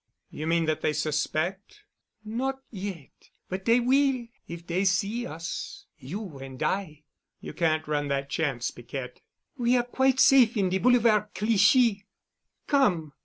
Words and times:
"You 0.31 0.47
mean 0.47 0.65
that 0.65 0.81
they 0.81 0.93
suspect——?" 0.93 1.83
"Not 2.25 2.63
yet—but 2.71 3.63
dey 3.65 3.79
will 3.79 4.25
if 4.47 4.65
dey 4.65 4.83
see 4.83 5.27
us—you 5.27 6.39
and 6.39 6.63
I——" 6.63 7.03
"You 7.39 7.53
can't 7.53 7.87
run 7.87 8.07
that 8.07 8.27
chance, 8.27 8.71
Piquette." 8.71 9.21
"We 9.57 9.77
are 9.77 9.83
quite 9.83 10.19
safe 10.19 10.57
in 10.57 10.69
de 10.69 10.79
Boulevard 10.79 11.25
Clichy. 11.35 12.07
Come." 12.65 13.13